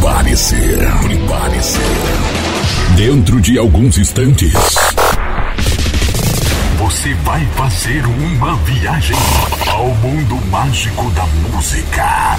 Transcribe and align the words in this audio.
Prepare-se, 0.00 0.56
prepare-se. 1.02 1.78
Dentro 2.96 3.40
de 3.40 3.58
alguns 3.58 3.96
instantes, 3.96 4.52
você 6.78 7.14
vai 7.24 7.44
fazer 7.56 8.04
uma 8.04 8.56
viagem 8.56 9.16
ao 9.66 9.88
mundo 9.96 10.36
mágico 10.50 11.10
da 11.12 11.26
música. 11.26 12.36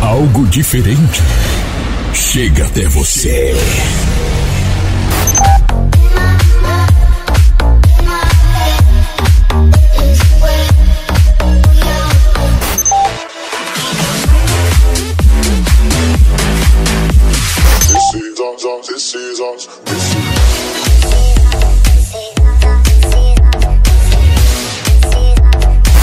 Algo 0.00 0.46
diferente 0.46 1.20
chega 2.14 2.66
até 2.66 2.86
você. 2.86 3.54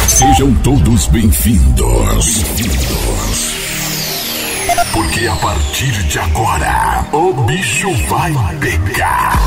Sejam 0.07 0.55
todos 0.63 1.07
bem-vindos. 1.07 2.45
Porque 4.91 5.25
a 5.27 5.35
partir 5.37 5.91
de 6.07 6.19
agora, 6.19 7.05
o 7.13 7.33
bicho 7.43 7.91
vai 8.09 8.33
pegar. 8.59 9.39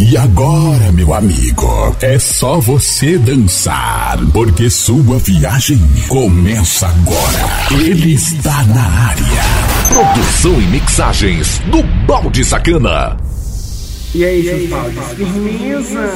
E 0.00 0.16
agora, 0.16 0.90
meu 0.92 1.14
amigo, 1.14 1.96
é 2.00 2.18
só 2.18 2.58
você 2.58 3.16
dançar, 3.18 4.18
porque 4.32 4.68
sua 4.68 5.18
viagem 5.18 5.78
começa 6.08 6.88
agora. 6.88 7.80
Ele 7.80 8.14
está 8.14 8.64
na 8.64 8.82
área. 8.82 9.24
Produção 9.88 10.60
e 10.60 10.66
mixagens 10.66 11.60
do 11.70 11.82
Balde 12.06 12.44
Sacana. 12.44 13.16
E 14.12 14.24
aí, 14.24 14.42
seus? 14.42 15.16
Firmeza! 15.16 16.10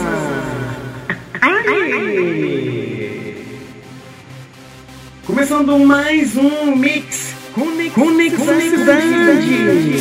Começando 5.25 5.79
mais 5.79 6.37
um 6.37 6.75
mix 6.75 7.38
Conexão 7.59 8.61
Cidade. 8.61 9.99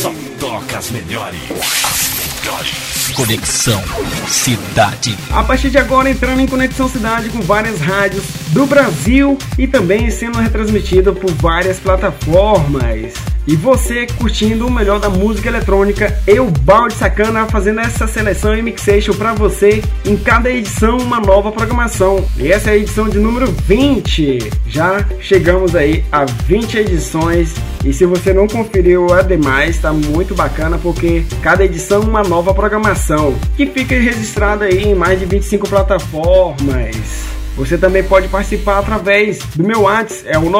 Só 0.00 0.14
toca 0.38 0.78
as 0.78 0.92
melhores. 0.92 1.40
As 1.50 2.44
melhores. 2.44 3.10
Conexão 3.16 3.82
Cidade. 4.28 5.18
A 5.32 5.42
partir 5.42 5.70
de 5.70 5.78
agora 5.78 6.08
entrando 6.08 6.40
em 6.40 6.46
Conexão 6.46 6.88
Cidade 6.88 7.28
com 7.30 7.40
várias 7.40 7.80
rádios 7.80 8.22
do 8.50 8.64
Brasil 8.64 9.36
e 9.58 9.66
também 9.66 10.08
sendo 10.08 10.38
retransmitido 10.38 11.12
por 11.12 11.32
várias 11.32 11.80
plataformas. 11.80 13.12
E 13.50 13.56
você 13.56 14.06
curtindo 14.06 14.64
o 14.64 14.70
melhor 14.70 15.00
da 15.00 15.10
música 15.10 15.48
eletrônica, 15.48 16.16
eu, 16.24 16.48
Balde 16.62 16.94
Sacana, 16.94 17.46
fazendo 17.46 17.80
essa 17.80 18.06
seleção 18.06 18.56
e 18.56 18.62
mixation 18.62 19.12
para 19.12 19.34
você 19.34 19.82
em 20.06 20.16
cada 20.16 20.48
edição 20.48 20.98
uma 20.98 21.18
nova 21.18 21.50
programação. 21.50 22.24
E 22.36 22.46
essa 22.46 22.70
é 22.70 22.74
a 22.74 22.76
edição 22.76 23.08
de 23.08 23.18
número 23.18 23.50
20. 23.50 24.38
Já 24.68 25.04
chegamos 25.18 25.74
aí 25.74 26.04
a 26.12 26.24
20 26.24 26.78
edições 26.78 27.56
e 27.84 27.92
se 27.92 28.06
você 28.06 28.32
não 28.32 28.46
conferiu 28.46 29.12
a 29.12 29.20
demais, 29.20 29.78
tá 29.78 29.92
muito 29.92 30.32
bacana 30.32 30.78
porque 30.78 31.24
cada 31.42 31.64
edição 31.64 32.02
uma 32.02 32.22
nova 32.22 32.54
programação 32.54 33.34
que 33.56 33.66
fica 33.66 33.98
registrada 33.98 34.66
aí 34.66 34.84
em 34.84 34.94
mais 34.94 35.18
de 35.18 35.26
25 35.26 35.68
plataformas. 35.68 37.39
Você 37.60 37.76
também 37.76 38.02
pode 38.02 38.26
participar 38.26 38.78
através 38.78 39.40
do 39.54 39.62
meu 39.62 39.82
WhatsApp, 39.82 40.26
é 40.26 40.38
o 40.38 40.50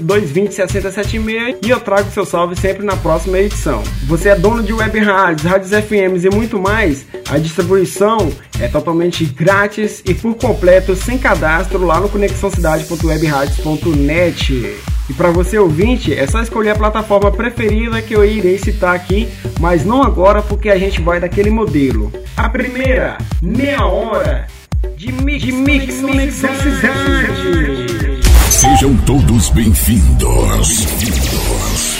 99982206076 0.00 1.58
e 1.62 1.68
eu 1.68 1.78
trago 1.78 2.10
seu 2.10 2.24
salve 2.24 2.58
sempre 2.58 2.82
na 2.82 2.96
próxima 2.96 3.38
edição. 3.38 3.82
Você 4.06 4.30
é 4.30 4.34
dono 4.34 4.62
de 4.62 4.72
web 4.72 4.98
rádios, 5.00 5.46
rádios 5.46 5.70
FMs 5.70 6.24
e 6.24 6.30
muito 6.30 6.58
mais? 6.58 7.04
A 7.28 7.36
distribuição 7.36 8.32
é 8.58 8.68
totalmente 8.68 9.26
grátis 9.26 10.02
e 10.06 10.14
por 10.14 10.34
completo 10.34 10.96
sem 10.96 11.18
cadastro 11.18 11.84
lá 11.84 12.00
no 12.00 12.08
conexãocidade.webradios.net. 12.08 14.76
E 15.10 15.12
para 15.12 15.30
você 15.30 15.58
ouvinte, 15.58 16.14
é 16.14 16.26
só 16.26 16.40
escolher 16.40 16.70
a 16.70 16.74
plataforma 16.74 17.30
preferida 17.30 18.00
que 18.00 18.16
eu 18.16 18.24
irei 18.24 18.56
citar 18.56 18.96
aqui, 18.96 19.28
mas 19.60 19.84
não 19.84 20.02
agora 20.02 20.40
porque 20.40 20.70
a 20.70 20.78
gente 20.78 21.02
vai 21.02 21.20
daquele 21.20 21.50
modelo. 21.50 22.10
A 22.34 22.48
primeira, 22.48 23.18
meia 23.42 23.84
hora 23.84 24.46
de 24.96 25.12
mix, 25.12 25.42
de 25.42 25.52
mix, 25.52 26.00
conexão 26.00 26.54
cidade. 26.54 28.22
Sejam 28.50 28.96
todos 28.98 29.50
bem-vindos. 29.50 30.84
Bem-vindos. 30.84 31.98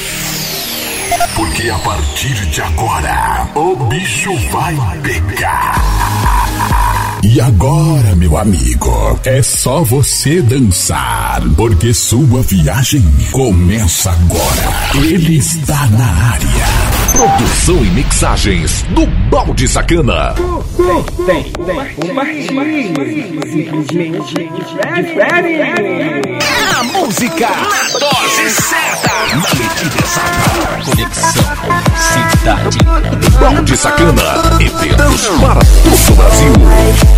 Porque 1.35 1.71
a 1.71 1.79
partir 1.79 2.35
de 2.51 2.63
agora, 2.63 3.49
o 3.55 3.77
bicho 3.87 4.35
vai 4.51 4.77
pegar. 5.03 5.75
E 7.31 7.43
agora, 7.43 8.17
meu 8.17 8.39
amigo, 8.39 9.21
é 9.23 9.43
só 9.43 9.83
você 9.83 10.41
dançar, 10.41 11.43
porque 11.59 11.93
sua 11.93 12.41
viagem 12.41 13.05
começa 13.31 14.11
agora. 14.11 15.05
Ele 15.05 15.37
está 15.37 15.87
na 15.89 16.07
área. 16.07 16.49
Produção 17.13 17.85
e 17.85 17.91
mixagens 17.91 18.83
do 18.95 19.07
Balde 19.29 19.69
Sacana. 19.69 20.35
Tem, 20.75 21.27
tem, 21.27 21.53
tem. 21.53 21.95
Compartilhe. 21.97 22.95
Simplesmente 23.45 24.35
diferente. 24.55 25.19
A 26.79 26.83
música 26.85 27.49
na 27.51 27.99
dose 27.99 28.51
certa. 28.51 29.13
Na 29.37 29.55
medida 29.55 29.99
exata. 30.03 30.39
Conexão 30.87 31.49
Cidade. 31.99 32.79
Balde 33.39 33.77
Sacana. 33.77 34.23
Eventos 34.61 35.27
para 35.41 35.61
todo 35.61 36.13
o 36.13 36.17
Brasil. 36.17 37.18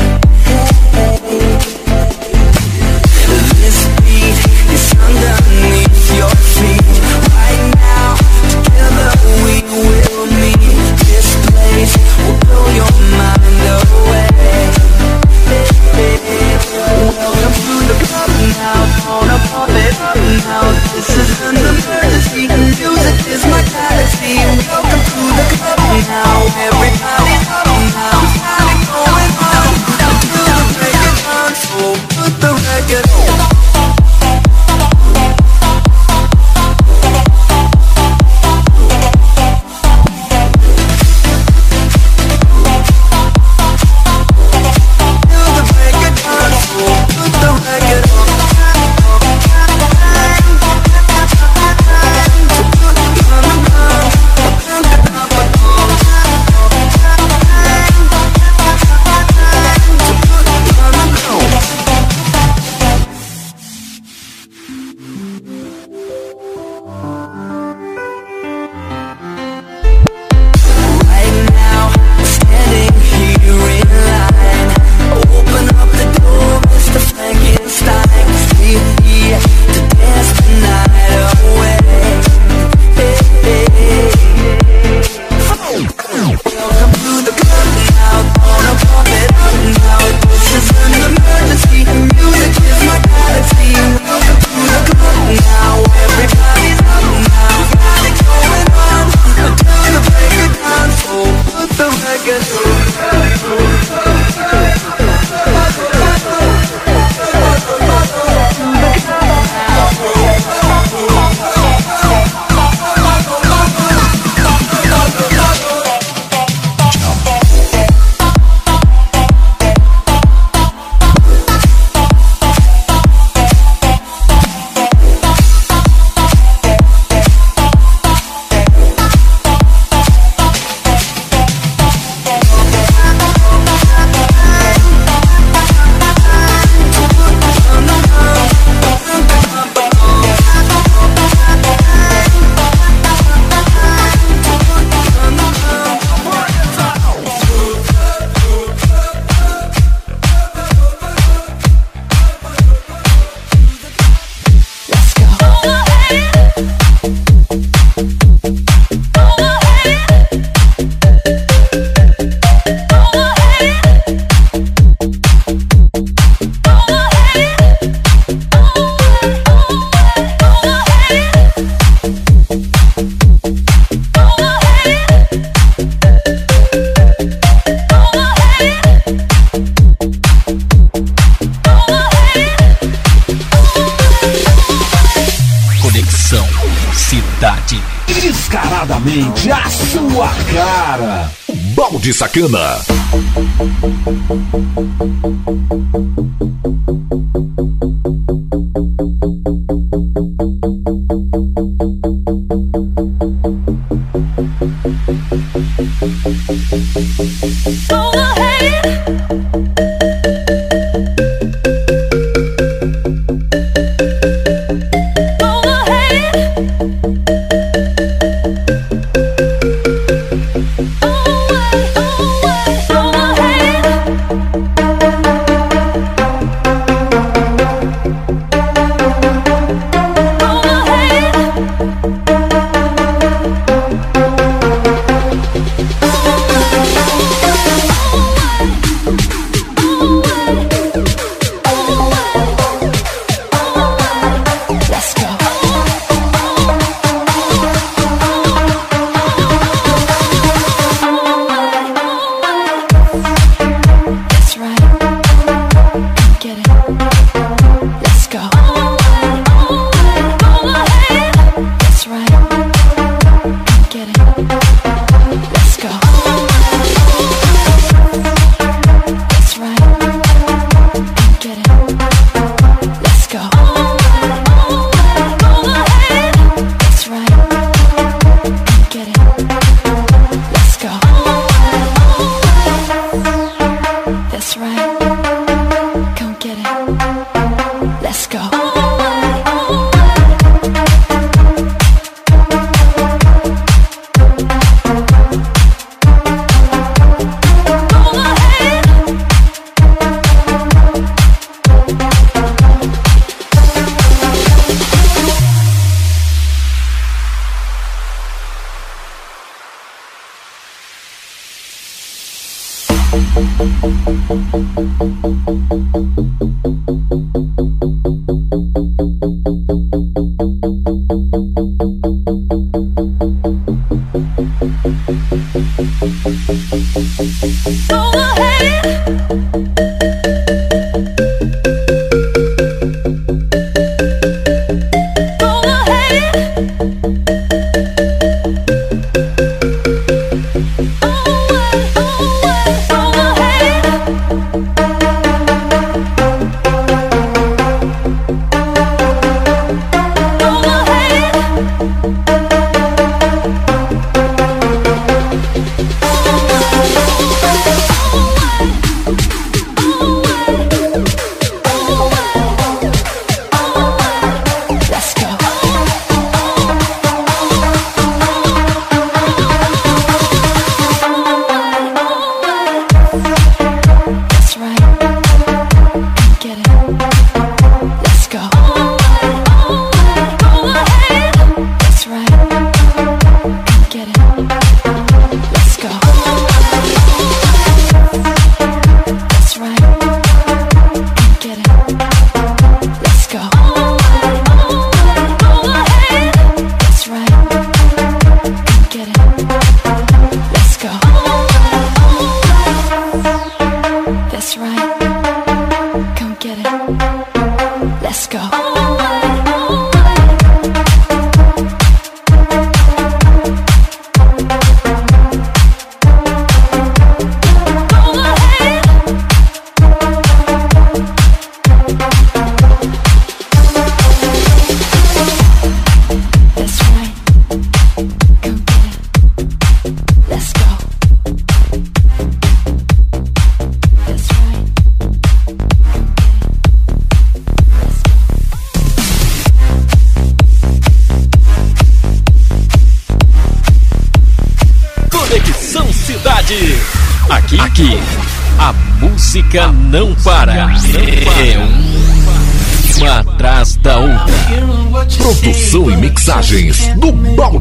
Sacana. 192.11 192.90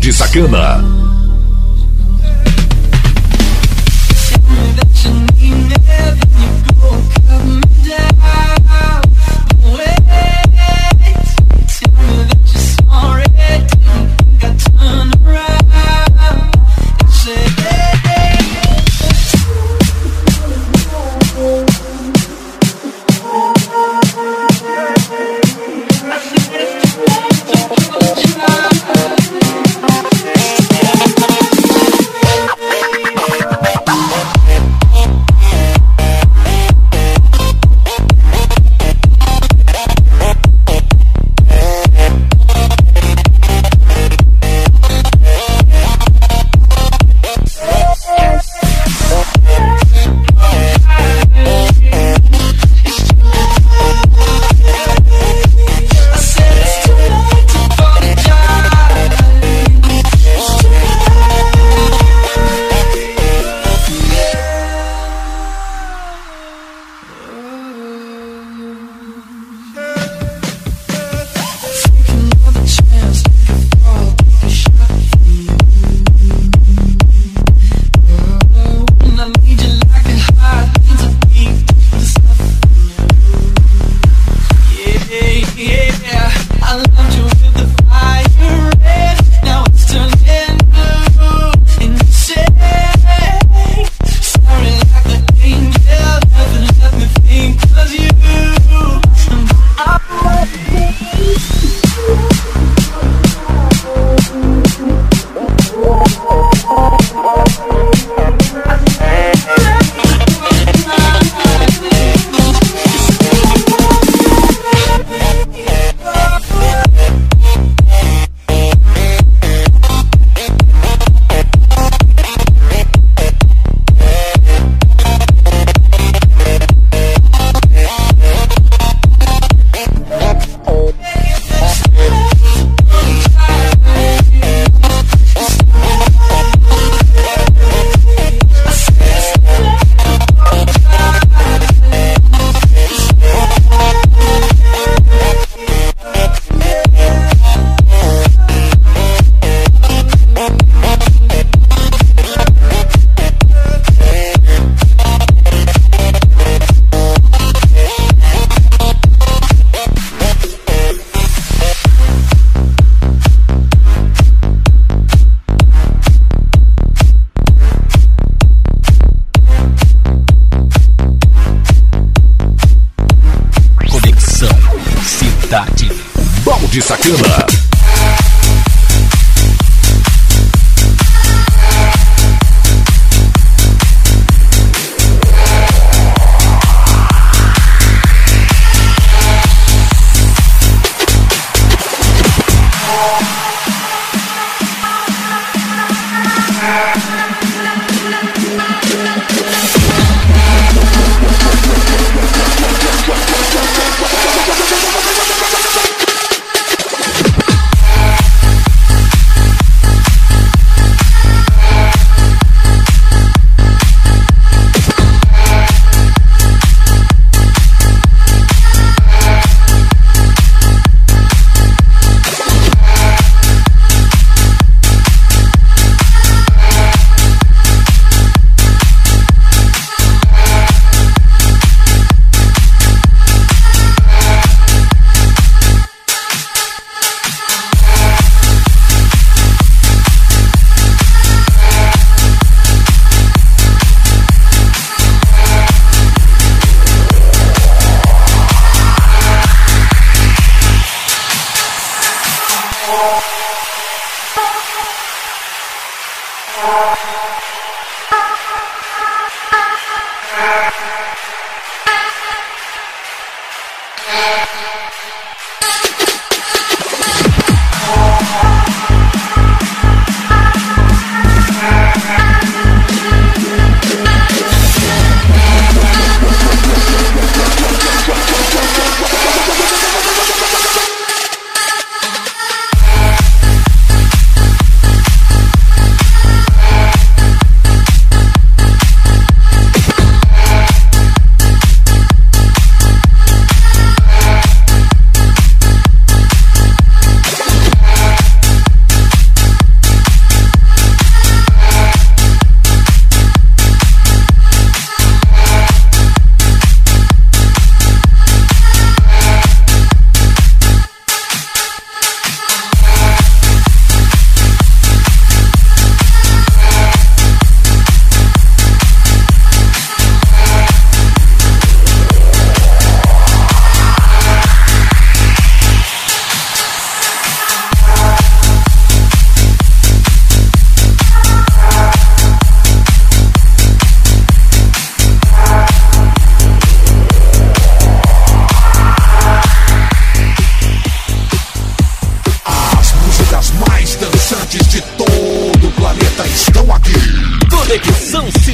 Balde 0.00 0.12
Sacana. 0.14 0.99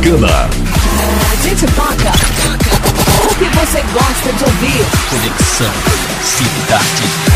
Balde 0.00 0.08
Sacana. 0.08 0.48
A 1.30 1.42
gente 1.42 1.66
toca 1.66 2.12
o 3.24 3.34
que 3.34 3.44
você 3.58 3.82
gosta 3.92 4.32
de 4.32 4.44
ouvir. 4.44 4.84
Conexão 5.10 5.72
Cidade. 6.24 7.29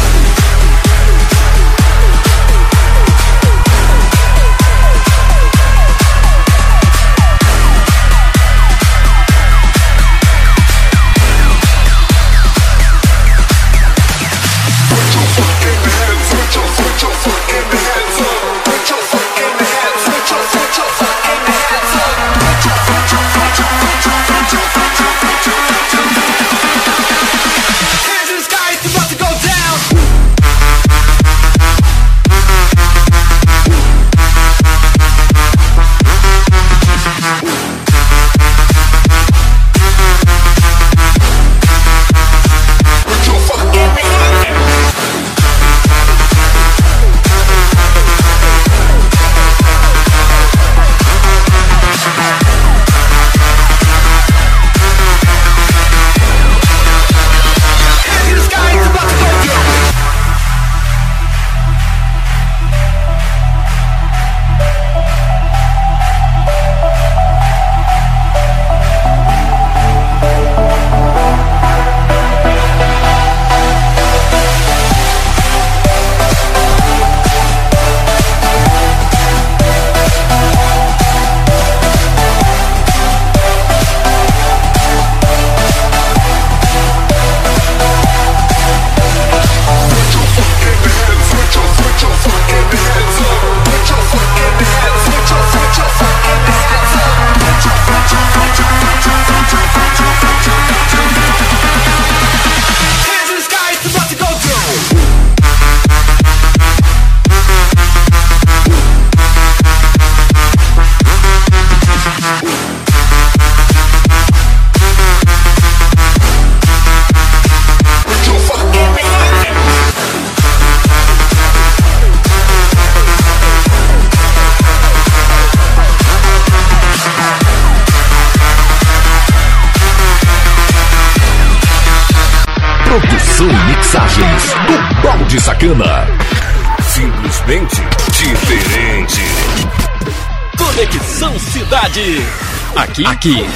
aqui, 143.04 143.42
aqui, 143.42 143.46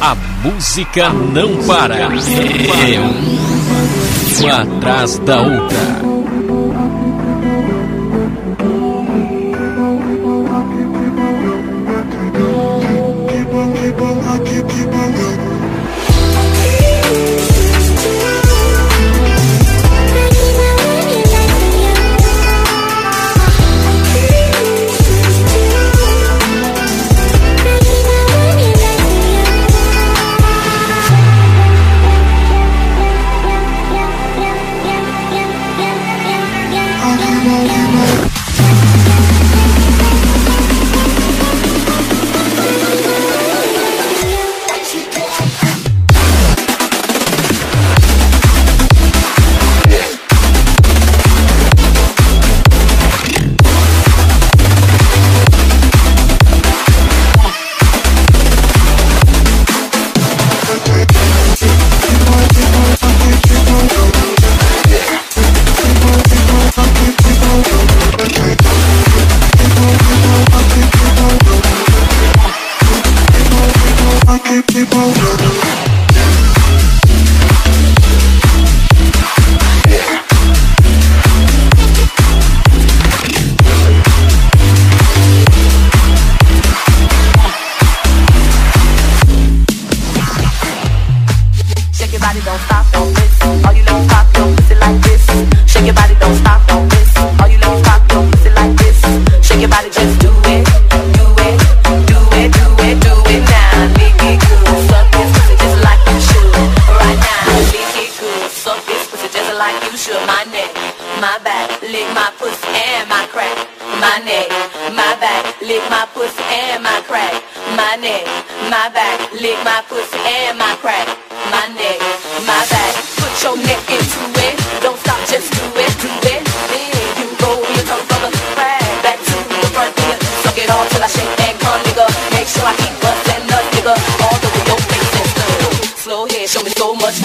a 0.00 0.14
música 0.42 1.10
não 1.10 1.62
para. 1.64 1.96
É 1.96 2.06
uma 4.40 4.60
atrás 4.60 5.18
da 5.18 5.40
outra. 5.40 6.09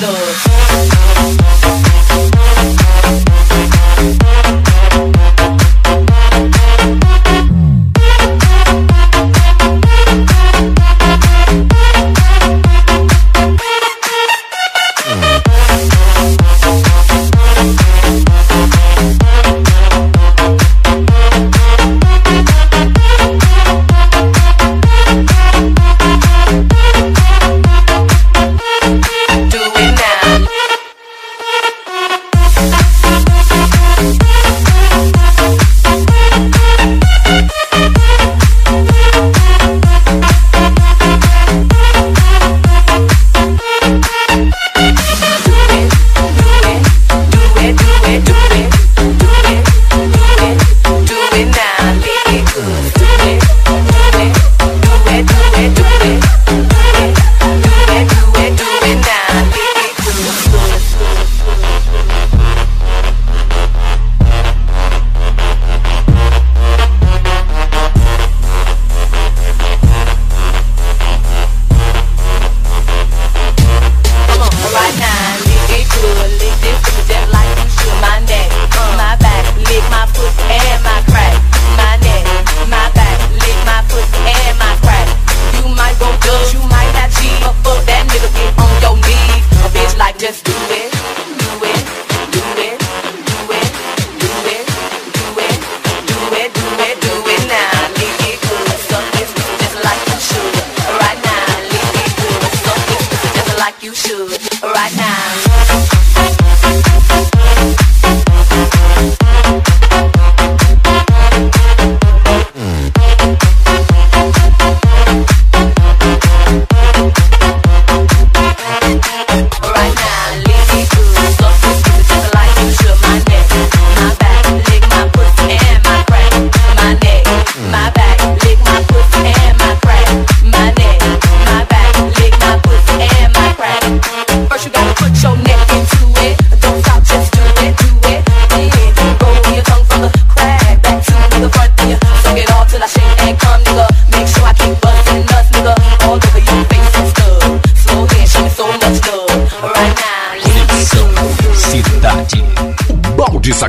Oh. 0.08 0.55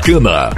Sacana. 0.06 0.50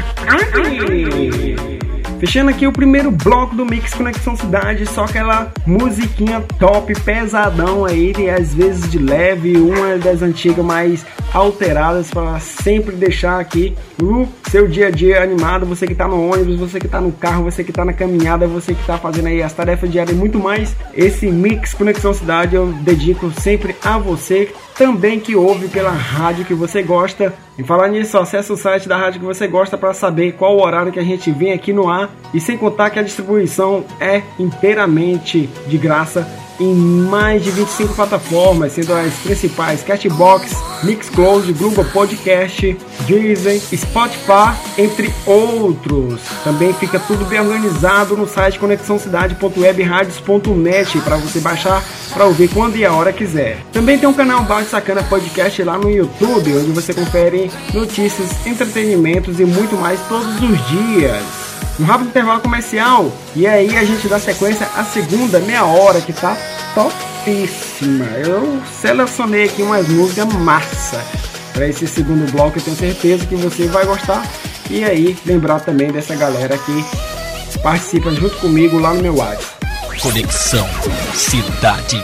Fechando 2.20 2.50
aqui 2.50 2.66
o 2.66 2.72
primeiro 2.72 3.10
bloco 3.10 3.56
do 3.56 3.64
Mix 3.64 3.94
Conexão 3.94 4.36
Cidade, 4.36 4.84
só 4.84 5.04
aquela 5.04 5.50
musiquinha 5.66 6.44
top, 6.58 6.92
pesadão 7.00 7.86
aí, 7.86 8.12
e 8.18 8.28
às 8.28 8.52
vezes 8.52 8.90
de 8.90 8.98
leve, 8.98 9.56
uma 9.56 9.96
das 9.96 10.20
antigas 10.20 10.62
mais 10.62 11.06
alteradas 11.32 12.10
para 12.10 12.38
sempre 12.40 12.94
deixar 12.94 13.40
aqui 13.40 13.74
o 14.02 14.28
seu 14.50 14.68
dia 14.68 14.88
a 14.88 14.90
dia 14.90 15.22
animado, 15.22 15.64
você 15.64 15.86
que 15.86 15.94
tá 15.94 16.06
no 16.06 16.30
ônibus, 16.30 16.56
você 16.56 16.78
que 16.78 16.88
tá 16.88 17.00
no 17.00 17.12
carro, 17.12 17.44
você 17.44 17.64
que 17.64 17.72
tá 17.72 17.86
na 17.86 17.94
caminhada, 17.94 18.46
você 18.46 18.74
que 18.74 18.86
tá 18.86 18.98
fazendo 18.98 19.28
aí 19.28 19.42
as 19.42 19.54
tarefas 19.54 19.90
diárias 19.90 20.14
e 20.14 20.18
muito 20.18 20.38
mais. 20.38 20.76
Esse 20.92 21.26
Mix 21.26 21.72
Conexão 21.72 22.12
Cidade 22.12 22.54
eu 22.54 22.66
dedico 22.82 23.30
sempre 23.40 23.74
a 23.82 23.96
você 23.96 24.52
também 24.78 25.18
que 25.18 25.34
ouve 25.34 25.66
pela 25.68 25.90
rádio 25.90 26.44
que 26.44 26.54
você 26.54 26.82
gosta. 26.82 27.34
E 27.58 27.64
falar 27.64 27.88
nisso, 27.88 28.16
acesse 28.16 28.52
o 28.52 28.56
site 28.56 28.88
da 28.88 28.96
rádio 28.96 29.18
que 29.18 29.26
você 29.26 29.48
gosta 29.48 29.76
para 29.76 29.92
saber 29.92 30.32
qual 30.32 30.56
o 30.56 30.64
horário 30.64 30.92
que 30.92 31.00
a 31.00 31.04
gente 31.04 31.32
vem 31.32 31.52
aqui 31.52 31.72
no 31.72 31.90
ar. 31.90 32.08
E 32.32 32.40
sem 32.40 32.56
contar 32.56 32.90
que 32.90 32.98
a 32.98 33.02
distribuição 33.02 33.84
é 34.00 34.22
inteiramente 34.38 35.50
de 35.66 35.76
graça 35.76 36.26
em 36.60 36.74
mais 36.74 37.42
de 37.42 37.50
25 37.50 37.94
plataformas, 37.94 38.72
sendo 38.72 38.92
as 38.94 39.14
principais 39.14 39.82
Cashbox, 39.82 40.54
Mixcloud, 40.82 41.50
Google 41.52 41.84
Podcast, 41.86 42.76
Disney, 43.06 43.58
Spotify, 43.60 44.54
entre 44.76 45.10
outros. 45.26 46.20
Também 46.44 46.74
fica 46.74 47.00
tudo 47.00 47.24
bem 47.24 47.40
organizado 47.40 48.14
no 48.16 48.26
site 48.26 48.58
conexãocidade.webradios.net 48.58 50.98
para 51.00 51.16
você 51.16 51.40
baixar 51.40 51.82
para 52.12 52.26
ouvir 52.26 52.48
quando 52.48 52.76
e 52.76 52.84
a 52.84 52.92
hora 52.92 53.10
quiser. 53.12 53.58
Também 53.72 53.98
tem 53.98 54.08
um 54.08 54.14
canal 54.14 54.42
Balde 54.44 54.68
Sacana 54.68 55.02
Podcast 55.02 55.60
lá 55.62 55.78
no 55.78 55.90
YouTube, 55.90 56.56
onde 56.56 56.72
você 56.72 56.92
confere 56.92 57.50
notícias, 57.72 58.46
entretenimentos 58.46 59.40
e 59.40 59.44
muito 59.44 59.76
mais 59.76 59.98
todos 60.08 60.42
os 60.42 60.68
dias 60.68 61.47
um 61.78 61.84
rápido 61.84 62.08
intervalo 62.08 62.40
comercial 62.40 63.12
e 63.36 63.46
aí 63.46 63.76
a 63.76 63.84
gente 63.84 64.08
dá 64.08 64.18
sequência 64.18 64.68
à 64.76 64.84
segunda 64.84 65.38
meia 65.40 65.64
hora 65.64 66.00
que 66.00 66.12
tá 66.12 66.36
topíssima. 66.74 68.04
Eu 68.04 68.60
selecionei 68.80 69.44
aqui 69.44 69.62
umas 69.62 69.88
músicas 69.88 70.32
massa 70.34 71.04
para 71.52 71.66
esse 71.66 71.86
segundo 71.86 72.30
bloco, 72.30 72.58
eu 72.58 72.62
tenho 72.62 72.76
certeza 72.76 73.26
que 73.26 73.34
você 73.34 73.66
vai 73.66 73.84
gostar. 73.84 74.24
E 74.70 74.84
aí, 74.84 75.16
lembrar 75.24 75.60
também 75.60 75.90
dessa 75.90 76.14
galera 76.14 76.56
que 76.58 77.58
participa 77.58 78.10
junto 78.12 78.36
comigo 78.36 78.78
lá 78.78 78.94
no 78.94 79.02
meu 79.02 79.16
WhatsApp. 79.16 79.58
Conexão 80.00 80.68
Cidade. 81.14 82.00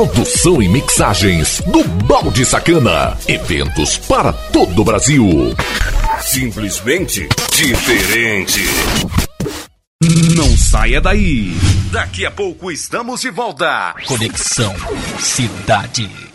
Produção 0.00 0.62
e 0.62 0.66
mixagens 0.66 1.60
do 1.66 1.84
Balde 2.06 2.42
Sacana. 2.46 3.18
Eventos 3.28 3.98
para 3.98 4.32
todo 4.32 4.80
o 4.80 4.82
Brasil. 4.82 5.54
Simplesmente 6.22 7.28
diferente. 7.54 8.62
Não 10.34 10.56
saia 10.56 11.02
daí. 11.02 11.54
Daqui 11.92 12.24
a 12.24 12.30
pouco 12.30 12.72
estamos 12.72 13.20
de 13.20 13.28
volta. 13.30 13.94
Conexão 14.06 14.74
Cidade. 15.18 16.29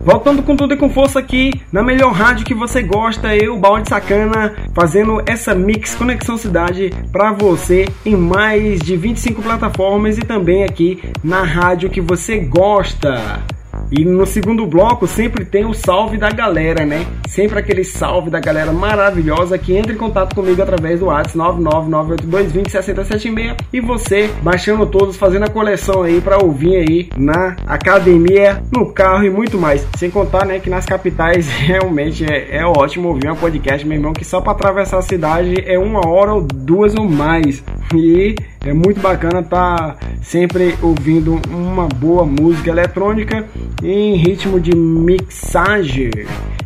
Voltando 0.01 0.43
com 0.43 0.57
tudo 0.57 0.75
e 0.75 0.77
com 0.77 0.89
força 0.89 1.19
aqui 1.19 1.61
na 1.73 1.83
melhor 1.83 2.13
rádio 2.13 2.47
que 2.47 2.55
você 2.55 2.83
gosta, 2.83 3.35
eu, 3.35 3.59
Balde 3.59 3.89
Sacana, 3.89 4.55
fazendo 4.73 5.21
essa 5.27 5.55
mix 5.55 5.95
Conexão 5.95 6.39
Cidade 6.39 6.93
para 7.11 7.33
você 7.33 7.87
em 8.07 8.17
mais 8.17 8.81
de 8.81 8.97
25 8.97 9.43
plataformas 9.43 10.17
e 10.17 10.21
também 10.21 10.63
aqui 10.63 11.03
na 11.23 11.43
rádio 11.43 11.91
que 11.91 12.01
você 12.01 12.39
gosta. 12.39 13.43
E 13.91 14.05
no 14.05 14.27
segundo 14.27 14.67
bloco 14.67 15.07
sempre 15.07 15.45
tem 15.45 15.65
o 15.65 15.73
salve 15.75 16.17
da 16.17 16.31
galera, 16.31 16.85
né? 16.85 17.07
Sempre 17.29 17.59
aquele 17.59 17.85
salve 17.85 18.31
da 18.31 18.41
galera 18.41 18.73
maravilhosa 18.73 19.57
que 19.59 19.77
entra 19.77 19.93
em 19.93 19.97
contato 19.97 20.35
comigo 20.35 20.61
através 20.63 21.01
do 21.01 21.07
WhatsApp 21.07 21.61
99982206076 21.63 23.57
e 23.73 23.81
você 23.81 24.31
baixando 24.43 24.87
todos, 24.87 25.17
fazendo 25.17 25.45
a 25.45 25.49
coleção 25.49 26.03
aí 26.03 26.21
para 26.21 26.43
ouvir 26.43 26.77
aí 26.77 27.09
na 27.17 27.57
academia, 27.67 28.63
no 28.73 28.93
carro 28.93 29.25
e 29.25 29.31
muito 29.31 29.59
mais. 29.59 29.87
Sem 29.97 30.11
contar, 30.11 30.45
né, 30.47 30.59
que 30.59 30.69
nas 30.71 30.85
capitais 30.85 31.49
realmente 31.59 32.25
é, 32.25 32.59
é 32.59 32.67
ótimo 32.67 33.09
ouvir 33.09 33.31
um 33.31 33.37
podcast, 33.37 33.87
meu 33.87 33.97
irmão, 33.97 34.13
que 34.13 34.25
só 34.25 34.41
para 34.41 34.53
atravessar 34.53 34.99
a 34.99 35.03
cidade 35.03 35.63
é 35.67 35.79
uma 35.79 36.07
hora 36.09 36.35
ou 36.35 36.43
duas 36.43 36.95
ou 36.95 37.09
mais. 37.09 37.63
E 37.95 38.35
é 38.65 38.73
muito 38.73 39.01
bacana 39.01 39.41
estar 39.41 39.77
tá 39.77 39.97
sempre 40.21 40.75
ouvindo 40.83 41.41
uma 41.51 41.87
boa 41.89 42.25
música 42.25 42.71
eletrônica 42.71 43.47
em 43.83 44.15
ritmo 44.17 44.61
de 44.61 44.75
mixagem. 44.75 46.11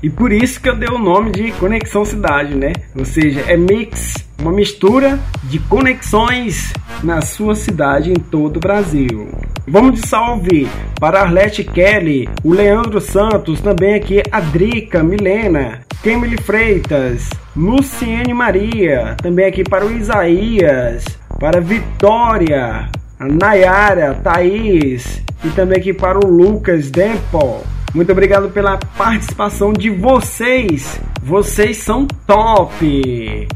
E 0.03 0.11
por 0.11 0.33
isso 0.33 0.61
que 0.61 0.69
eu 0.69 0.77
dei 0.77 0.89
o 0.89 0.99
nome 0.99 1.31
de 1.31 1.53
Conexão 1.53 2.05
Cidade, 2.05 2.55
né? 2.55 2.73
Ou 2.97 3.05
seja, 3.05 3.41
é 3.47 3.57
mix, 3.57 4.17
uma 4.41 4.53
mistura 4.53 5.19
de 5.45 5.59
conexões 5.61 6.73
na 7.03 7.21
sua 7.21 7.55
cidade 7.55 8.11
em 8.11 8.15
todo 8.15 8.57
o 8.57 8.61
Brasil. 8.61 9.29
Vamos 9.67 10.01
de 10.01 10.09
salve 10.09 10.69
para 10.99 11.21
Arlete 11.21 11.63
Kelly, 11.63 12.29
o 12.43 12.53
Leandro 12.53 13.01
Santos, 13.01 13.61
também 13.61 13.95
aqui 13.95 14.21
a 14.31 14.41
Drica, 14.41 15.03
Milena, 15.05 15.83
Kemily 16.03 16.37
Freitas, 16.43 17.31
Luciene 17.55 18.35
Maria, 18.35 19.17
também 19.23 19.47
aqui 19.47 19.63
para 19.63 19.87
o 19.87 19.97
Isaías, 19.97 21.05
para 21.39 21.61
Vitória, 21.61 22.89
a 23.23 23.25
Nayara, 23.25 24.15
Thaís 24.15 25.23
e 25.45 25.49
também 25.51 25.79
aqui 25.79 25.93
para 25.93 26.19
o 26.19 26.29
Lucas 26.29 26.91
Dempo. 26.91 27.63
Muito 27.95 28.11
obrigado 28.11 28.51
pela 28.51 28.79
participação 28.97 29.73
de 29.73 29.91
vocês. 29.91 31.01
Vocês 31.23 31.77
são 31.77 32.07
top. 32.27 33.49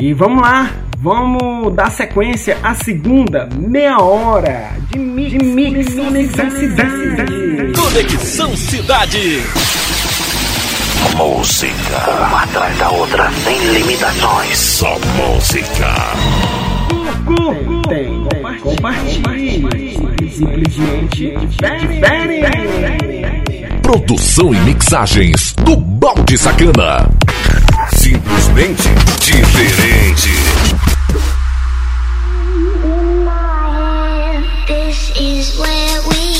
E 0.00 0.12
vamos 0.12 0.42
lá, 0.42 0.70
vamos 0.98 1.74
dar 1.74 1.90
sequência 1.90 2.58
à 2.62 2.74
segunda 2.74 3.48
meia 3.56 3.98
hora 3.98 4.72
de 4.90 4.98
mix, 4.98 5.32
de 5.32 5.38
mix 5.38 5.94
Conexão 5.94 6.50
Cidade. 6.50 7.72
Conexão 7.74 8.56
Cidade. 8.56 9.42
Música. 11.16 12.26
Uma 12.28 12.42
atrás 12.42 12.78
da 12.78 12.90
outra, 12.90 13.30
sem 13.30 13.58
limitações. 13.72 14.58
Só 14.58 14.98
música. 15.16 16.63
Tem, 17.88 18.24
tem, 18.28 18.58
compartilhe. 18.60 19.60
Simplesmente 20.30 21.34
diferente. 21.50 22.72
Produção 23.82 24.54
e 24.54 24.58
mixagens 24.60 25.52
do 25.64 25.76
Balde 25.76 26.38
Sacana. 26.38 27.10
Simplesmente 27.94 28.88
diferente. 29.20 30.30
This 34.66 35.12
is 35.20 35.58
where 35.58 36.00
we 36.08 36.33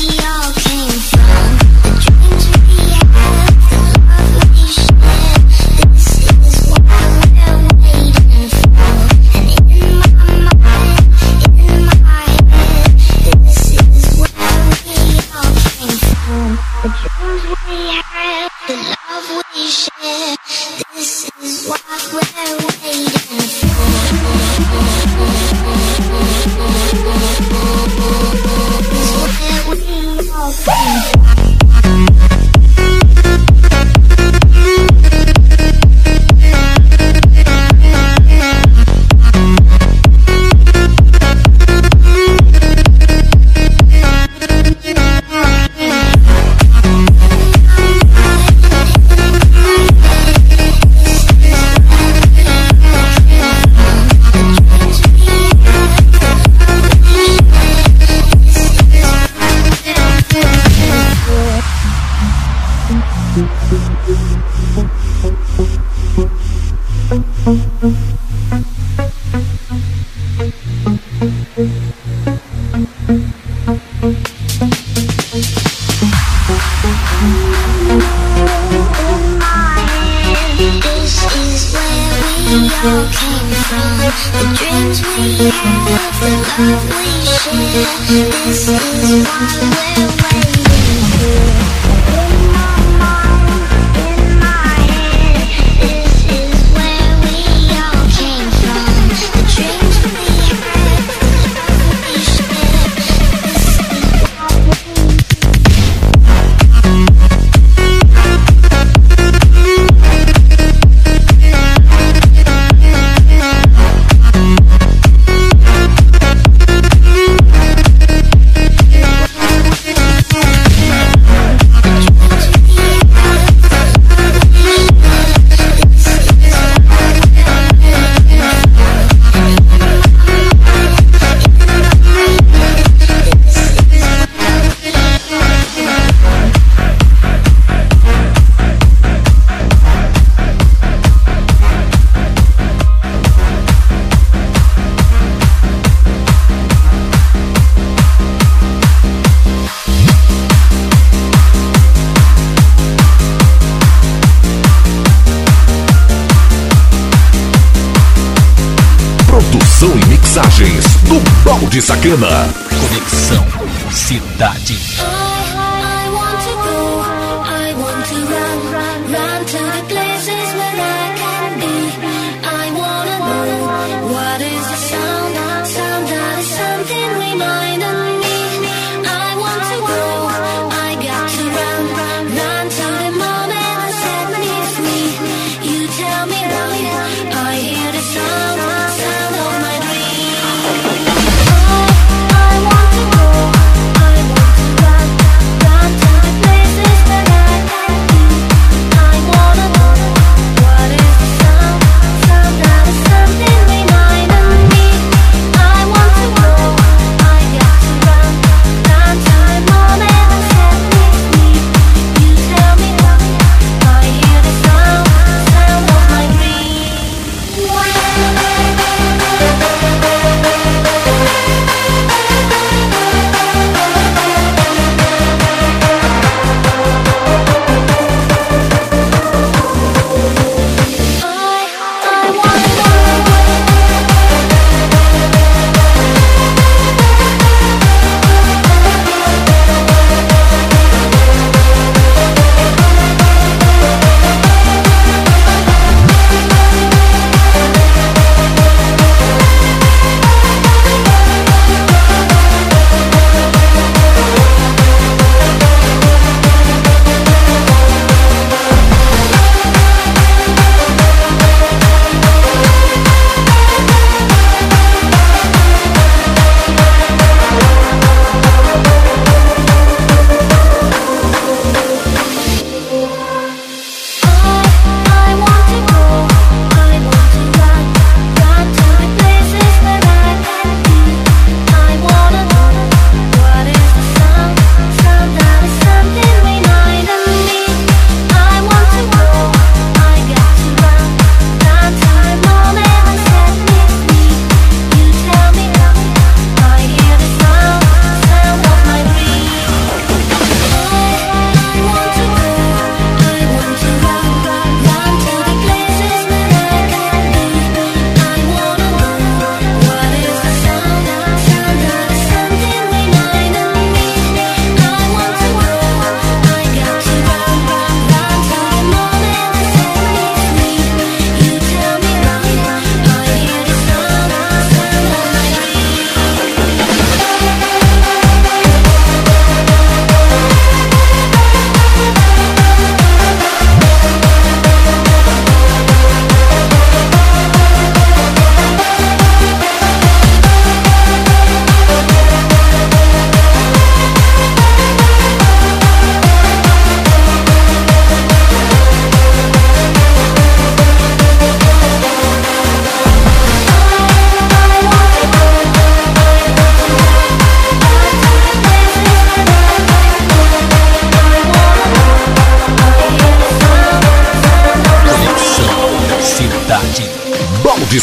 Sacana. 162.05 162.53
Conexão 162.69 163.43
Cidade. 163.91 164.84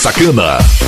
Sacana. 0.02 0.81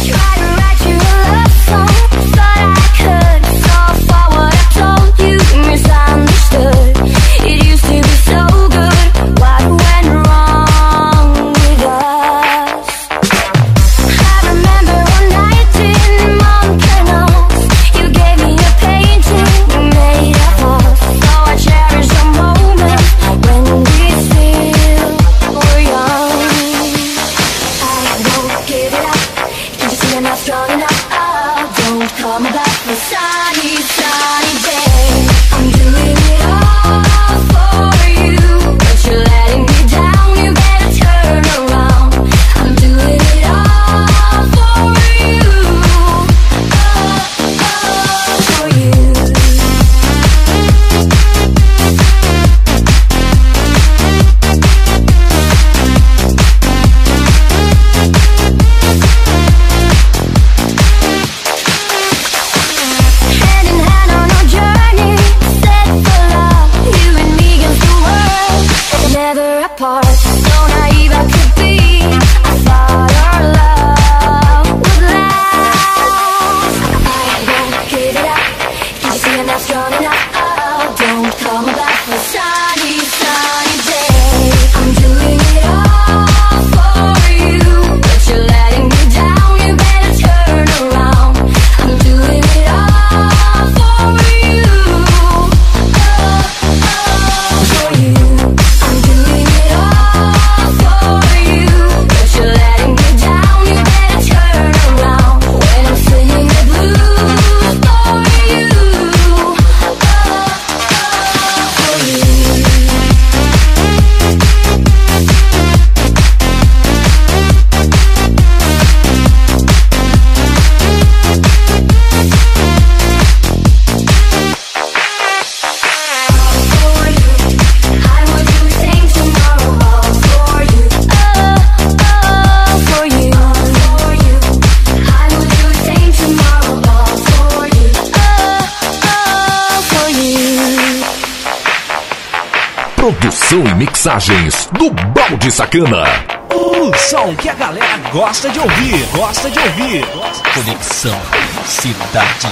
Imagens 144.15 144.69
do 144.79 144.91
Balde 145.13 145.51
Sacana. 145.51 146.05
O 146.49 146.97
som 146.97 147.35
que 147.35 147.49
a 147.49 147.55
galera 147.55 147.99
gosta 148.13 148.49
de 148.49 148.61
ouvir, 148.61 149.05
gosta 149.13 149.51
de 149.51 149.59
ouvir. 149.59 150.07
Conexão 150.55 151.21
Cidade. 151.67 152.49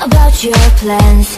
About 0.00 0.44
your 0.44 0.54
plans. 0.78 1.37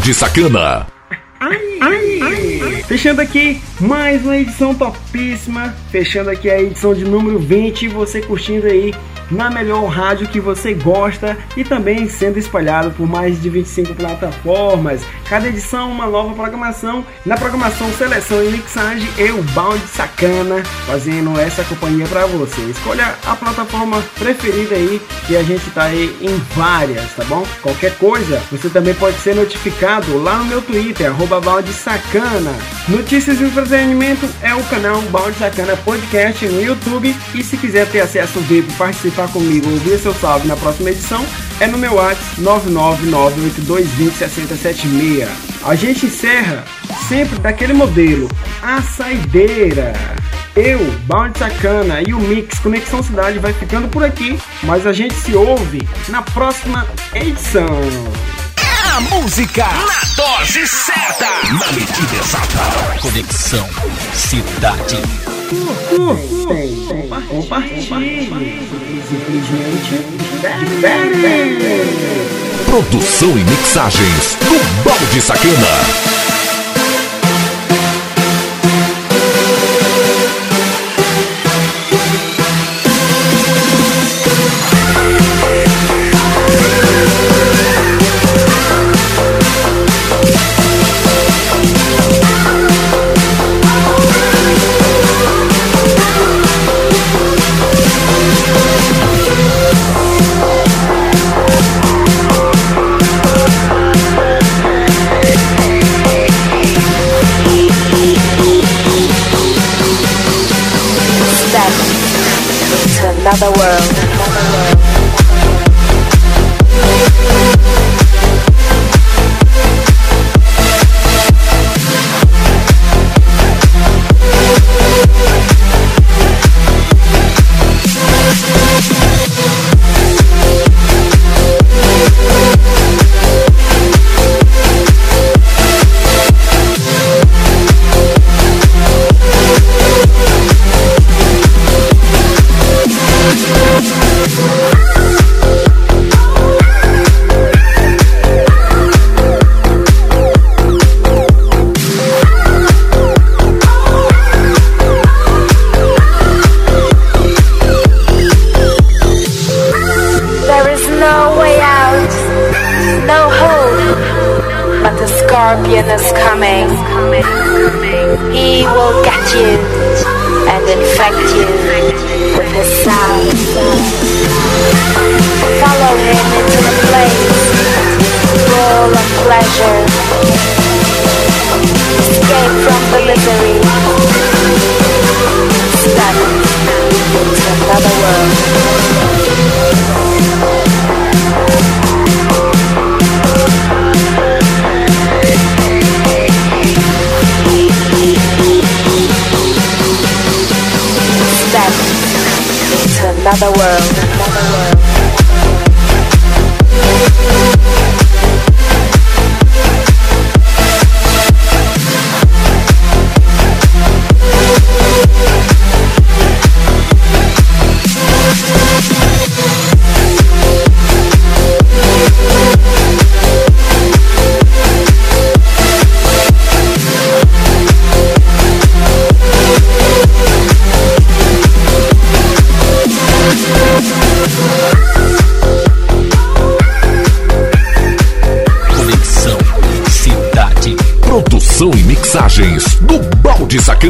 Balde 0.00 0.14
Sacana. 0.14 0.86
Fechando 2.86 3.20
aqui 3.20 3.60
mais 3.78 4.24
uma 4.24 4.34
edição 4.34 4.74
topíssima. 4.74 5.74
Fechando 5.90 6.30
aqui 6.30 6.48
a 6.48 6.58
edição 6.58 6.94
de 6.94 7.04
número 7.04 7.38
20. 7.38 7.86
Você 7.88 8.22
curtindo 8.22 8.66
aí 8.66 8.94
na 9.30 9.50
melhor 9.50 9.84
rádio 9.88 10.26
que 10.26 10.40
você 10.40 10.72
gosta 10.72 11.36
e 11.54 11.62
também 11.62 12.08
sendo 12.08 12.38
espalhado 12.38 12.90
por 12.92 13.06
mais 13.06 13.42
de 13.42 13.50
25 13.50 13.94
plataformas. 13.94 15.02
Cada 15.30 15.46
edição 15.46 15.92
uma 15.92 16.08
nova 16.08 16.34
programação. 16.34 17.06
Na 17.24 17.36
programação 17.36 17.88
Seleção 17.92 18.42
e 18.42 18.48
Mixagem, 18.48 19.08
eu, 19.16 19.40
Balde 19.54 19.86
Sacana, 19.86 20.60
fazendo 20.88 21.38
essa 21.38 21.62
companhia 21.62 22.04
para 22.08 22.26
você. 22.26 22.60
Escolha 22.62 23.14
a 23.24 23.36
plataforma 23.36 24.02
preferida 24.18 24.74
aí, 24.74 25.00
que 25.28 25.36
a 25.36 25.42
gente 25.44 25.70
tá 25.70 25.84
aí 25.84 26.16
em 26.20 26.36
várias, 26.56 27.14
tá 27.14 27.22
bom? 27.26 27.46
Qualquer 27.62 27.96
coisa, 27.96 28.42
você 28.50 28.68
também 28.68 28.92
pode 28.92 29.18
ser 29.18 29.36
notificado 29.36 30.18
lá 30.18 30.36
no 30.38 30.46
meu 30.46 30.60
Twitter, 30.60 31.12
Balde 31.40 31.72
Sacana. 31.72 32.52
Notícias 32.88 33.40
e 33.40 33.44
entretenimento 33.44 34.28
é 34.42 34.52
o 34.52 34.64
canal 34.64 35.00
Balde 35.02 35.38
Sacana 35.38 35.76
Podcast 35.76 36.44
no 36.44 36.60
YouTube. 36.60 37.14
E 37.36 37.44
se 37.44 37.56
quiser 37.56 37.86
ter 37.88 38.00
acesso 38.00 38.40
VIP 38.40 38.72
participar 38.72 39.28
comigo, 39.28 39.70
ouvir 39.70 39.96
seu 40.00 40.12
salve 40.12 40.48
na 40.48 40.56
próxima 40.56 40.90
edição, 40.90 41.24
é 41.60 41.66
no 41.66 41.78
meu 41.78 41.94
WhatsApp 41.94 42.40
99982206076. 42.40 45.28
A 45.64 45.74
gente 45.74 46.06
encerra 46.06 46.64
sempre 47.06 47.38
daquele 47.38 47.74
modelo, 47.74 48.28
a 48.62 48.80
saideira. 48.82 49.92
Eu, 50.56 50.80
Balde 51.06 51.38
Sacana 51.38 52.02
e 52.06 52.12
o 52.12 52.18
Mix 52.18 52.58
Conexão 52.58 53.02
Cidade 53.02 53.38
vai 53.38 53.52
ficando 53.52 53.88
por 53.88 54.02
aqui, 54.02 54.38
mas 54.64 54.86
a 54.86 54.92
gente 54.92 55.14
se 55.14 55.34
ouve 55.34 55.86
na 56.08 56.22
próxima 56.22 56.86
edição. 57.14 57.68
A 58.96 59.00
música 59.02 59.64
Na 59.64 60.00
dose 60.16 60.66
certa. 60.66 61.28
Na 61.52 61.72
medida 61.72 62.16
exata. 62.16 62.98
Conexão 63.00 63.68
Cidade. 64.12 65.00
Curtem, 65.50 66.76
compartilhem, 67.28 68.28
simplesmente. 69.08 70.06
Produção 72.66 73.36
e 73.36 73.42
mixagens 73.42 74.36
do 74.36 74.84
Balde 74.84 75.20
Sacana. 75.20 76.19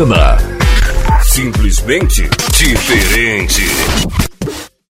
Balde 0.00 0.29